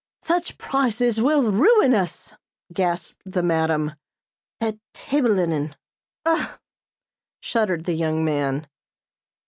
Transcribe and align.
"Such 0.23 0.57
prices 0.57 1.21
will 1.21 1.51
ruin 1.51 1.93
us!" 1.93 2.33
gasped 2.73 3.21
the 3.23 3.43
madam. 3.43 3.93
"That 4.59 4.79
table 4.95 5.29
linen! 5.33 5.75
Ugh!" 6.25 6.57
shuddered 7.39 7.83
the 7.85 7.93
young 7.93 8.25
man. 8.25 8.65